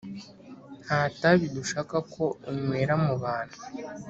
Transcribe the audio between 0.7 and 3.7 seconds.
Nta tabi dushaka ko unywera mu bantu.